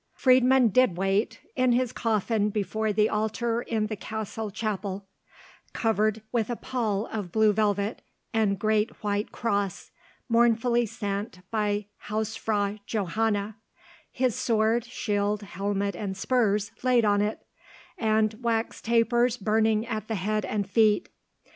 Friedmund 0.17 0.73
did 0.73 0.97
wait, 0.97 1.41
in 1.55 1.73
his 1.73 1.91
coffin 1.91 2.49
before 2.49 2.91
the 2.91 3.07
altar 3.07 3.61
in 3.61 3.85
the 3.85 3.95
castle 3.95 4.49
chapel, 4.49 5.05
covered 5.73 6.23
with 6.31 6.49
a 6.49 6.55
pall 6.55 7.05
of 7.11 7.31
blue 7.31 7.53
velvet, 7.53 8.01
and 8.33 8.57
great 8.57 9.03
white 9.03 9.31
cross, 9.31 9.91
mournfully 10.27 10.87
sent 10.87 11.41
by 11.51 11.85
Hausfrau 12.07 12.79
Johanna; 12.87 13.57
his 14.11 14.33
sword, 14.33 14.85
shield, 14.85 15.43
helmet, 15.43 15.95
and 15.95 16.17
spurs 16.17 16.71
laid 16.81 17.05
on 17.05 17.21
it, 17.21 17.45
and 17.95 18.33
wax 18.41 18.81
tapers 18.81 19.37
burning 19.37 19.85
at 19.85 20.07
the 20.07 20.15
head 20.15 20.45
and 20.45 20.67
feet. 20.67 21.09